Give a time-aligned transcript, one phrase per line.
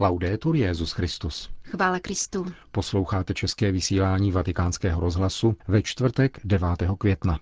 [0.00, 1.50] Laudetur Jezus Christus.
[1.64, 2.46] Chvála Kristu.
[2.72, 6.68] Posloucháte české vysílání Vatikánského rozhlasu ve čtvrtek 9.
[6.98, 7.38] května.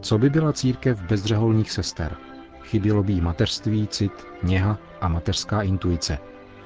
[0.00, 2.16] Co by byla církev bez řeholních sester?
[2.62, 4.12] Chybělo by jí mateřství, cit,
[4.42, 6.18] něha a mateřská intuice,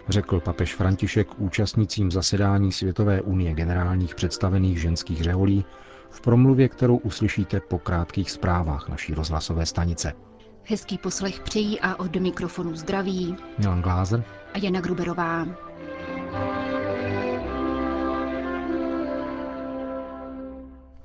[0.08, 5.64] řekl papež František účastnícím zasedání Světové unie generálních představených ženských řeholí
[6.12, 10.12] v promluvě, kterou uslyšíte po krátkých zprávách naší rozhlasové stanice.
[10.64, 14.24] Hezký poslech přejí a od mikrofonu zdraví Milan Glázer
[14.54, 15.46] a Jana Gruberová.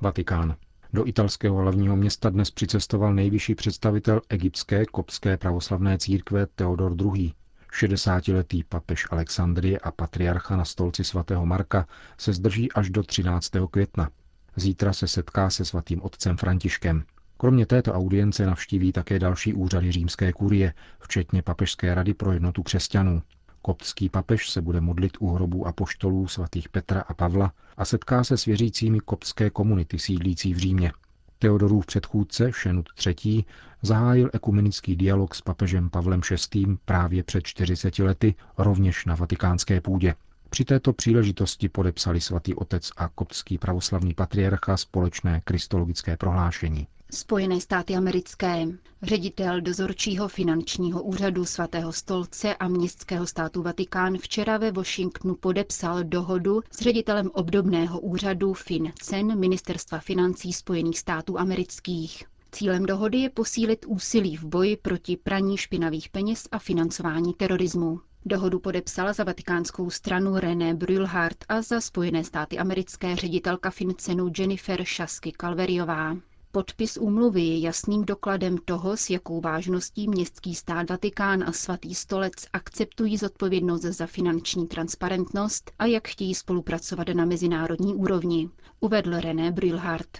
[0.00, 0.56] Vatikán.
[0.92, 7.32] Do italského hlavního města dnes přicestoval nejvyšší představitel egyptské kopské pravoslavné církve Theodor II.
[7.72, 11.86] 60-letý papež Alexandrie a patriarcha na stolci svatého Marka
[12.18, 13.50] se zdrží až do 13.
[13.70, 14.10] května.
[14.58, 17.04] Zítra se setká se svatým otcem Františkem.
[17.36, 23.22] Kromě této audience navštíví také další úřady římské kurie, včetně Papežské rady pro jednotu křesťanů.
[23.62, 28.36] Koptský papež se bude modlit u hrobů apoštolů svatých Petra a Pavla a setká se
[28.36, 30.92] s věřícími koptské komunity sídlící v Římě.
[31.38, 33.44] Teodorův předchůdce, Šenut III.,
[33.82, 36.20] zahájil ekumenický dialog s papežem Pavlem
[36.54, 36.66] VI.
[36.84, 40.14] právě před 40 lety, rovněž na vatikánské půdě.
[40.50, 46.86] Při této příležitosti podepsali svatý otec a koptský pravoslavný patriarcha společné kristologické prohlášení.
[47.10, 48.66] Spojené státy americké.
[49.02, 56.60] Ředitel dozorčího finančního úřadu svatého stolce a městského státu Vatikán včera ve Washingtonu podepsal dohodu
[56.70, 62.24] s ředitelem obdobného úřadu FinCEN Ministerstva financí Spojených států amerických.
[62.52, 68.00] Cílem dohody je posílit úsilí v boji proti praní špinavých peněz a financování terorismu.
[68.28, 74.84] Dohodu podepsala za vatikánskou stranu René Brülhardt a za Spojené státy americké ředitelka FinCENu Jennifer
[74.84, 76.16] Šasky Kalveriová.
[76.52, 82.32] Podpis úmluvy je jasným dokladem toho, s jakou vážností městský stát Vatikán a svatý stolec
[82.52, 88.48] akceptují zodpovědnost za finanční transparentnost a jak chtějí spolupracovat na mezinárodní úrovni,
[88.80, 90.18] uvedl René Brülhardt.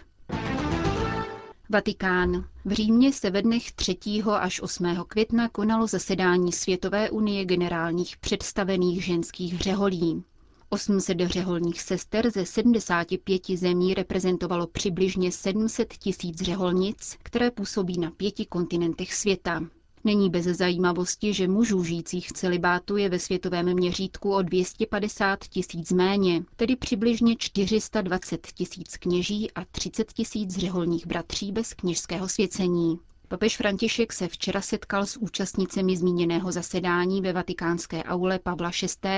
[1.71, 2.45] Vatikán.
[2.65, 3.99] V Římě se ve dnech 3.
[4.33, 5.05] až 8.
[5.09, 10.25] května konalo zasedání Světové unie generálních představených ženských řeholí.
[10.69, 18.47] 800 řeholních sester ze 75 zemí reprezentovalo přibližně 700 tisíc řeholnic, které působí na pěti
[18.47, 19.61] kontinentech světa.
[20.05, 25.93] Není bez zajímavosti, že mužů žijících v celibátu je ve světovém měřítku o 250 tisíc
[25.93, 32.99] méně, tedy přibližně 420 tisíc kněží a 30 tisíc řeholních bratří bez kněžského svěcení.
[33.29, 38.71] Papež František se včera setkal s účastnicemi zmíněného zasedání ve vatikánské aule Pavla
[39.05, 39.09] VI.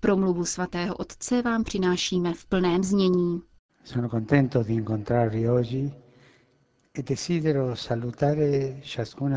[0.00, 3.42] Promluvu svatého otce vám přinášíme v plném znění.
[3.84, 5.92] Sono contento di incontrarvi oggi
[6.98, 8.80] e desidero salutare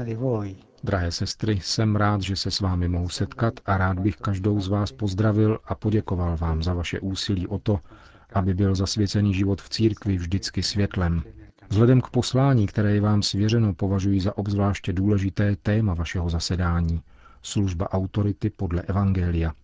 [0.05, 0.55] di voi.
[0.83, 4.67] Drahé sestry, jsem rád, že se s vámi mohu setkat a rád bych každou z
[4.67, 7.79] vás pozdravil a poděkoval vám za vaše úsilí o to,
[8.33, 11.23] aby byl zasvěcený život v církvi vždycky světlem.
[11.69, 17.01] Vzhledem k poslání, které je vám svěřeno, považuji za obzvláště důležité téma vašeho zasedání–
[17.41, 19.53] služba autority podle Evangelia–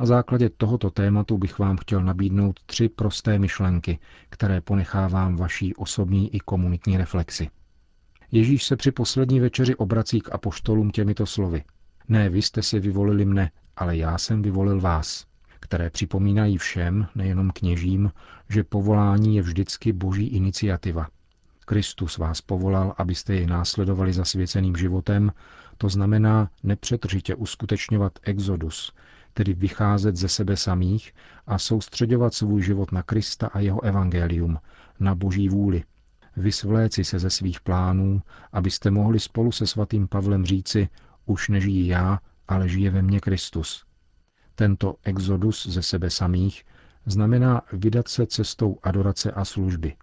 [0.00, 3.98] na základě tohoto tématu bych vám chtěl nabídnout tři prosté myšlenky,
[4.30, 7.48] které ponechávám vaší osobní i komunitní reflexi.
[8.32, 11.64] Ježíš se při poslední večeři obrací k apoštolům těmito slovy.
[12.08, 15.26] Ne, vy jste si vyvolili mne, ale já jsem vyvolil vás,
[15.60, 18.12] které připomínají všem, nejenom kněžím,
[18.48, 21.08] že povolání je vždycky boží iniciativa.
[21.66, 25.32] Kristus vás povolal, abyste jej následovali zasvěceným životem,
[25.78, 28.92] to znamená nepřetržitě uskutečňovat exodus,
[29.34, 31.12] tedy vycházet ze sebe samých
[31.46, 34.58] a soustředovat svůj život na Krista a jeho evangelium,
[35.00, 35.84] na boží vůli.
[36.36, 38.22] Vysvléci se ze svých plánů,
[38.52, 40.88] abyste mohli spolu se svatým Pavlem říci,
[41.26, 43.84] už nežijí já, ale žije ve mně Kristus.
[44.54, 46.64] Tento exodus ze sebe samých
[47.06, 49.96] znamená vydat se cestou adorace a služby.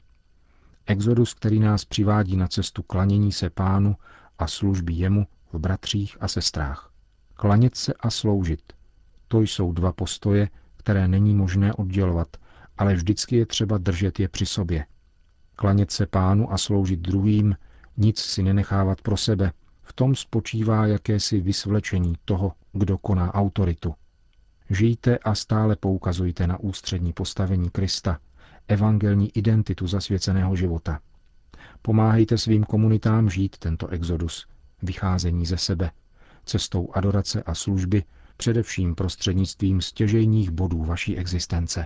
[0.86, 3.95] Exodus, který nás přivádí na cestu klanění se pánu
[4.39, 6.92] a služby jemu v bratřích a sestrách.
[7.33, 8.62] Klanět se a sloužit–
[9.31, 12.28] to jsou dva postoje, které není možné oddělovat,
[12.78, 14.86] ale vždycky je třeba držet je při sobě.
[15.62, 17.56] Klanět se pánu a sloužit druhým,
[17.98, 19.52] nic si nenechávat pro sebe,
[19.84, 23.96] v tom spočívá jakési vysvlečení toho, kdo koná autoritu.
[24.69, 28.19] Žijte a stále poukazujte na ústřední postavení Krista,
[28.68, 31.00] evangelní identitu zasvěceného života.
[31.81, 34.48] Pomáhejte svým komunitám žít tento exodus,
[34.81, 35.92] vycházení ze sebe,
[36.46, 38.04] cestou adorace a služby,
[38.38, 41.86] především prostřednictvím stěžejních bodů vaší existence.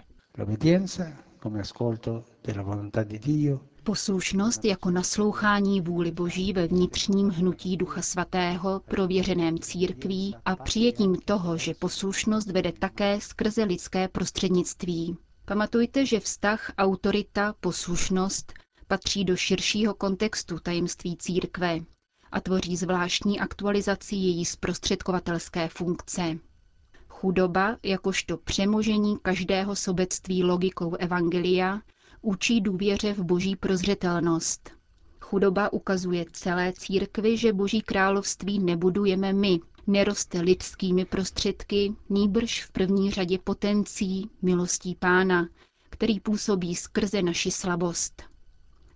[3.84, 11.58] Poslušnost jako naslouchání vůli Boží ve vnitřním hnutí Ducha Svatého, prověřeném církví a přijetím toho,
[11.58, 15.18] že poslušnost vede také skrze lidské prostřednictví.
[15.46, 18.54] Pamatujte, že vztah autorita, poslušnost
[18.88, 21.80] patří do širšího kontextu tajemství církve
[22.32, 26.38] a tvoří zvláštní aktualizaci její zprostředkovatelské funkce.
[27.20, 31.82] Chudoba, jakožto přemožení každého sobectví logikou Evangelia,
[32.22, 34.70] učí důvěře v boží prozřetelnost.
[35.22, 43.12] Chudoba ukazuje celé církvi, že boží království nebudujeme my, neroste lidskými prostředky, nýbrž v první
[43.12, 45.50] řadě potencí, milostí pána,
[45.90, 48.24] který působí skrze naši slabost.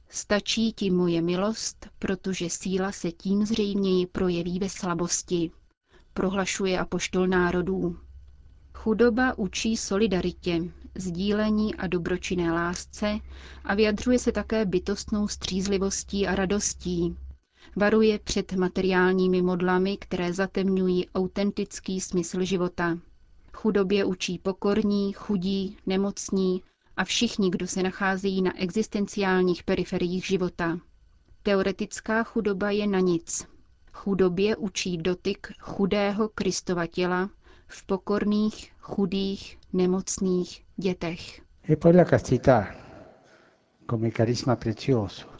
[0.10, 5.52] Stačí ti moje milost, protože síla se tím zřejměji projeví ve slabosti,
[6.14, 7.98] prohlašuje apoštol národů.
[8.84, 10.62] Chudoba učí solidaritě,
[10.96, 13.20] sdílení a dobročinné lásce
[13.64, 17.16] a vyjadřuje se také bytostnou střízlivostí a radostí.
[17.76, 22.98] Varuje před materiálními modlami, které zatemňují autentický smysl života.
[23.54, 26.64] Chudobě učí pokorní, chudí, nemocní
[26.98, 30.80] a všichni, kdo se nacházejí na existenciálních periferiích života.
[31.44, 33.48] Teoretická chudoba je na nic.
[33.94, 37.30] Chudobě učí dotyk chudého Kristova těla
[37.70, 41.42] v pokorných, chudých, nemocných dětech.
[41.70, 41.76] E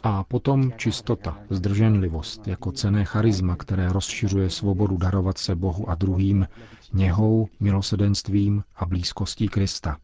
[0.02, 6.46] a potom čistota, zdrženlivost jako cené charisma, které rozšiřuje svobodu darovat se Bohu a druhým,
[6.92, 9.96] něhou, milosedenstvím a blízkostí Krista.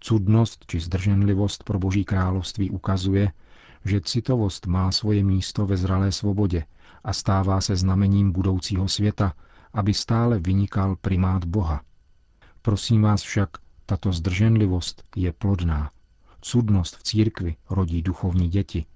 [0.00, 3.32] Cudnost či zdrženlivost pro Boží království ukazuje,
[3.84, 6.64] že citovost má svoje místo ve zralé svobodě
[7.04, 9.32] a stává se znamením budoucího světa,
[9.74, 11.82] aby stále vynikal primát Boha.
[12.62, 13.48] Prosím vás však,
[13.86, 15.90] tato zdrženlivost je plodná.
[16.40, 18.86] Cudnost v církvi rodí duchovní děti.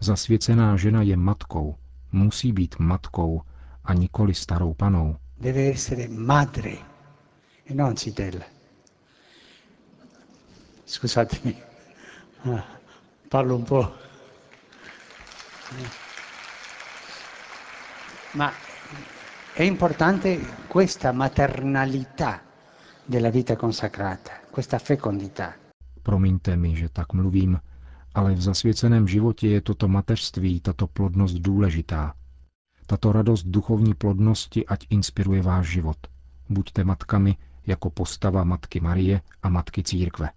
[0.00, 1.76] Zasvěcená žena je matkou,
[2.12, 3.42] musí být matkou
[3.84, 5.16] a nikoli starou panou.
[5.40, 6.72] Deve essere madre,
[7.70, 8.44] e non citella.
[10.86, 11.56] Scusatemi,
[12.54, 12.64] ah,
[13.28, 13.92] parlo un po'.
[18.34, 18.52] Ma
[19.54, 20.38] è importante
[20.68, 22.40] questa maternalità
[23.04, 25.56] della vita consacrata, questa fecondità.
[26.02, 27.60] Promiňte mi, že tak mluvím,
[28.14, 32.14] ale v zasvěceném životě je toto mateřství, tato plodnost důležitá.
[32.86, 35.98] Tato radost duchovní plodnosti ať inspiruje váš život.
[36.48, 37.36] Buďte matkami
[37.66, 40.30] jako postava Matky Marie a Matky Církve.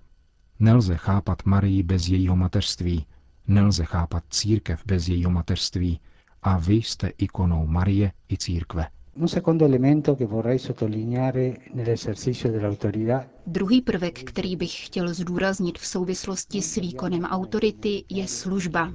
[0.59, 3.05] Nelze chápat Marii bez jejího mateřství,
[3.47, 5.99] nelze chápat církev bez jejího mateřství
[6.41, 8.87] a vy jste ikonou Marie i církve.
[9.15, 15.85] Un secondo elemento che vorrei sottolineare nell'esercizio dell'autorità Druhý prvek, který bych chtěl zdůraznit v
[15.85, 18.91] souvislosti s výkonem autority, je služba.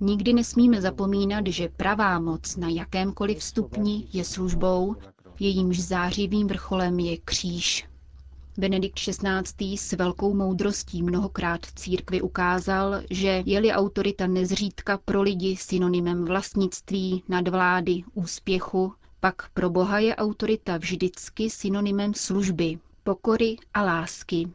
[0.00, 4.96] Nikdy nesmíme zapomínat, že pravá moc na jakémkoliv stupni je službou,
[5.40, 7.88] jejímž zářivým vrcholem je kříž.
[8.58, 9.76] Benedikt XVI.
[9.76, 18.02] s velkou moudrostí mnohokrát církvi ukázal, že je-li autorita nezřídka pro lidi synonymem vlastnictví, nadvlády,
[18.14, 24.48] úspěchu, pak pro Boha je autorita vždycky synonymem služby, pokory a lásky.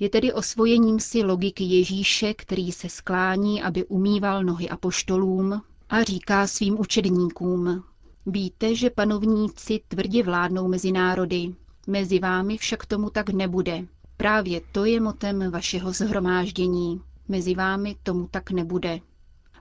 [0.00, 6.46] Je tedy osvojením si logiky Ježíše, který se sklání, aby umýval nohy apoštolům a říká
[6.46, 7.84] svým učedníkům,
[8.26, 11.54] víte, že panovníci tvrdě vládnou mezi národy,
[11.86, 13.86] mezi vámi však tomu tak nebude.
[14.16, 17.00] Právě to je motem vašeho zhromáždění.
[17.28, 19.00] Mezi vámi tomu tak nebude.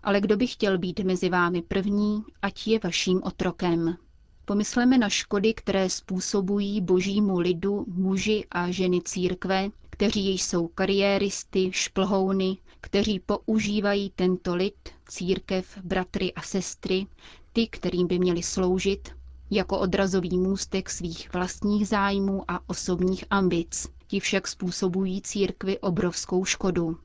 [0.04, 3.98] Ale kdo by chtěl být mezi vámi první, ať je vaším otrokem.
[4.46, 12.58] Pomysleme na škody, které způsobují božímu lidu muži a ženy církve, kteří jsou kariéristy, šplhouny,
[12.82, 14.76] kteří používají tento lid,
[15.08, 17.08] církev, bratry a sestry,
[17.54, 19.10] ty, kterým by měli sloužit,
[19.52, 23.88] jako odrazový můstek svých vlastních zájmů a osobních ambic.
[24.08, 26.98] Ti však způsobují církvi obrovskou škodu.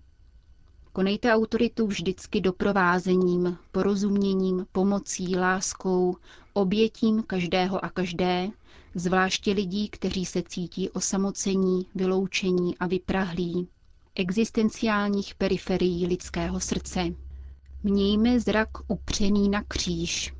[0.92, 6.16] Konejte autoritu vždycky doprovázením, porozuměním, pomocí, láskou,
[6.58, 8.48] obětím každého a každé,
[8.94, 13.68] zvláště lidí, kteří se cítí osamocení, vyloučení a vyprahlí,
[14.14, 17.00] existenciálních periferií lidského srdce.
[17.82, 20.34] Mějme zrak upřený na kříž.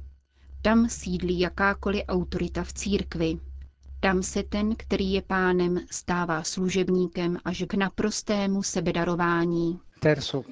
[0.63, 3.39] Tam sídlí jakákoliv autorita v církvi.
[4.01, 9.81] Tam se ten, který je pánem, stává služebníkem až k naprostému sebedarování.
[10.01, 10.43] Terzo,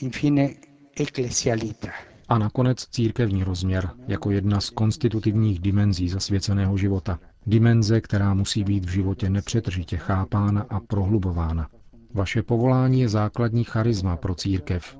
[0.00, 0.54] infine,
[0.96, 2.11] ecclesialita.
[2.28, 7.18] A nakonec církevní rozměr, jako jedna z konstitutivních dimenzí zasvěceného života.
[7.46, 11.68] Dimenze, která musí být v životě nepřetržitě chápána a prohlubována.
[12.14, 14.96] Vaše povolání je základní charisma pro církev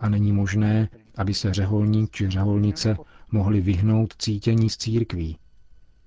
[0.00, 2.96] a není možné, aby se řeholník či řeholnice
[3.32, 5.36] mohli vyhnout cítění z církví.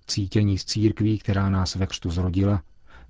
[0.08, 2.62] Cítění z církví, která nás ve křtu zrodila,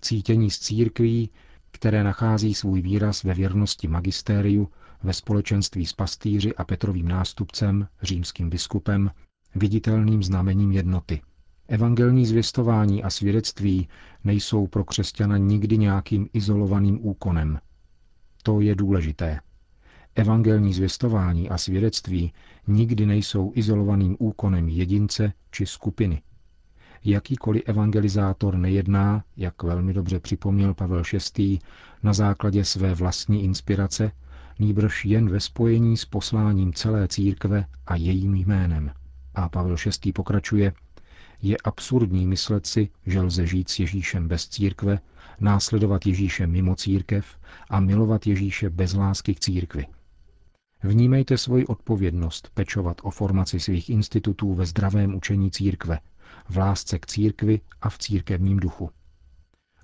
[0.02, 1.30] cítění z církví,
[1.72, 4.70] které nachází svůj výraz ve věrnosti magistériu,
[5.04, 9.12] ve společenství s pastýři a Petrovým nástupcem, římským biskupem,
[9.56, 11.22] viditelným znamením jednoty.
[11.68, 13.88] Evangelní zvěstování a svědectví
[14.24, 17.60] nejsou pro křesťana nikdy nějakým izolovaným úkonem.
[18.44, 19.40] To je důležité.
[20.16, 22.34] Evangelní zvěstování a svědectví
[22.68, 26.22] nikdy nejsou izolovaným úkonem jedince či skupiny.
[27.04, 31.04] Jakýkoliv evangelizátor nejedná, jak velmi dobře připomněl Pavel
[31.38, 31.60] VI.,
[32.04, 34.12] na základě své vlastní inspirace,
[34.60, 38.92] nýbrž jen ve spojení s posláním celé církve a jejím jménem.
[39.36, 40.14] A Pavel VI.
[40.14, 40.74] pokračuje,
[41.42, 45.00] je absurdní myslet si, že lze žít s Ježíšem bez církve,
[45.40, 47.26] následovat Ježíše mimo církev
[47.70, 49.86] a milovat Ježíše bez lásky k církvi.
[50.84, 56.00] Vnímejte svoji odpovědnost pečovat o formaci svých institutů ve zdravém učení církve,
[56.50, 58.90] v lásce k církvi a v církevním duchu.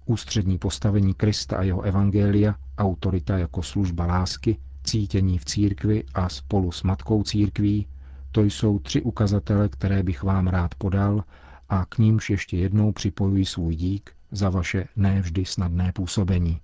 [0.06, 6.71] Ústřední postavení Krista a jeho evangelia, autorita jako služba lásky, cítění v církvi a spolu
[6.71, 7.88] s matkou církví,
[8.31, 11.23] to jsou tři ukazatele, které bych vám rád podal
[11.69, 16.61] a k nímž ještě jednou připojuji svůj dík za vaše nevždy snadné působení.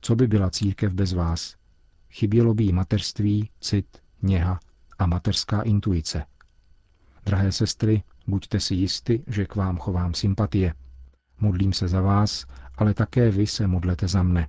[0.00, 1.56] Co by byla církev bez vás?
[2.10, 3.86] Chybělo by jí mateřství, cit,
[4.22, 4.60] něha
[4.98, 6.24] a mateřská intuice.
[7.26, 10.74] Drahé sestry, buďte si jisty, že k vám chovám sympatie.
[11.40, 14.48] Modlím se za vás, ale také vy se modlete za mne.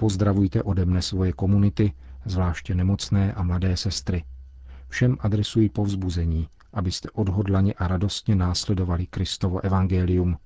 [0.00, 1.92] Pozdravujte ode mne svoje komunity,
[2.24, 4.24] zvláště nemocné a mladé sestry.
[4.88, 10.36] Všem adresuji povzbuzení, abyste odhodlaně a radostně následovali Kristovo evangelium.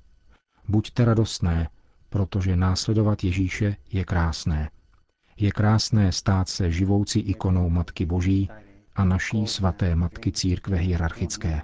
[0.69, 1.69] Buďte radostné,
[2.11, 4.71] protože následovat Ježíše je krásné.
[5.37, 8.51] Je krásné stát se živoucí ikonou Matky Boží
[8.97, 11.63] a naší svaté Matky Církve hierarchické.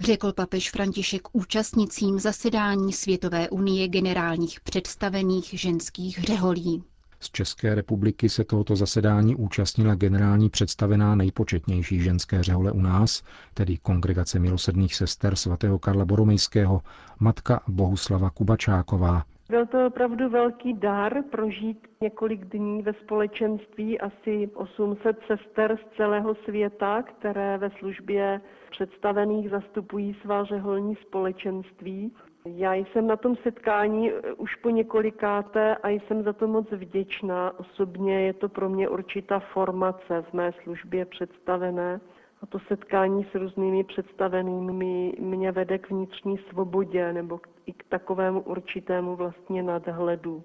[0.00, 6.82] Řekl papež František účastnicím zasedání Světové unie generálních představených ženských řeholí.
[7.20, 13.22] Z České republiky se tohoto zasedání účastnila generální představená nejpočetnější ženské řehole u nás,
[13.54, 16.82] tedy Kongregace milosedných sester svatého Karla Boromejského,
[17.20, 19.24] matka Bohuslava Kubačáková.
[19.50, 26.34] Byl to opravdu velký dar prožít několik dní ve společenství asi 800 sester z celého
[26.34, 32.12] světa, které ve službě představených zastupují svá řeholní společenství.
[32.46, 37.58] Já jsem na tom setkání eh, už po několikáté a jsem za to moc vděčná.
[37.58, 42.00] Osobně je to pro mě určitá formace v mé službě představené.
[42.44, 48.40] A to setkání s různými představenými mě vede k vnitřní svobodě nebo i k takovému
[48.40, 50.42] určitému vlastně nadhledu.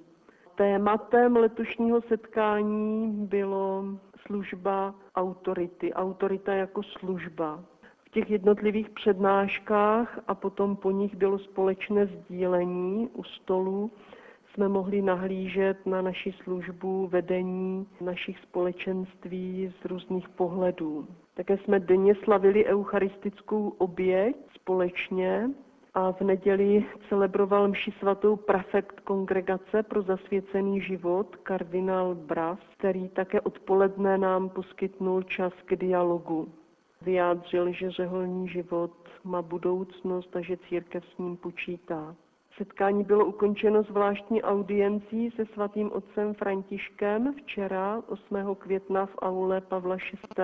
[0.56, 3.84] Tématem letošního setkání bylo
[4.28, 7.64] služba autority, autorita jako služba
[8.06, 13.92] v těch jednotlivých přednáškách a potom po nich bylo společné sdílení u stolu,
[14.54, 21.08] jsme mohli nahlížet na naši službu vedení našich společenství z různých pohledů.
[21.40, 25.50] Také jsme denně slavili eucharistickou oběť společně
[25.94, 33.42] a v neděli celebroval mši svatou prefekt kongregace pro zasvěcený život, kardinál Bras, který také
[33.42, 36.54] odpoledne nám poskytnul čas k dialogu.
[37.02, 42.16] Vyjádřil, že řeholní život má budoucnost a že církev s ním počítá.
[42.60, 48.56] Setkání bylo ukončeno zvláštní audiencí se svatým otcem Františkem včera 8.
[48.56, 50.44] května v aule Pavla VI.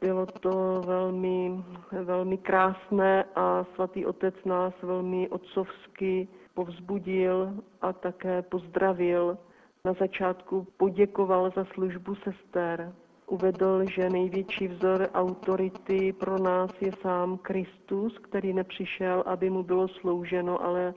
[0.00, 1.64] Bylo to velmi,
[2.02, 9.38] velmi krásné a svatý otec nás velmi otcovsky povzbudil a také pozdravil.
[9.84, 12.92] Na začátku poděkoval za službu sester
[13.26, 19.88] uvedl, že největší vzor autority pro nás je sám Kristus, který nepřišel, aby mu bylo
[19.88, 20.94] slouženo, ale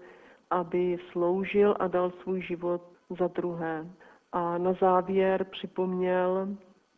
[0.53, 2.81] aby sloužil a dal svůj život
[3.19, 3.87] za druhé.
[4.31, 6.47] A na závěr připomněl,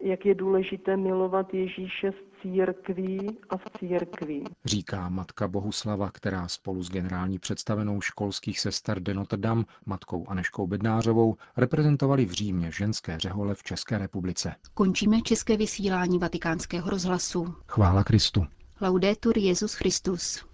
[0.02, 4.44] jak je důležité milovat Ježíše v církví a v církvi.
[4.66, 10.68] Říká matka Bohuslava, která spolu s generální představenou školských sester de Notre Dame, matkou Aneškou
[10.68, 14.56] Bednářovou, reprezentovali v Římě ženské řehole v České republice.
[14.74, 17.56] Končíme české vysílání vatikánského rozhlasu.
[17.68, 18.46] Chvála Kristu.
[18.82, 20.46] Laudetur Jezus Christus.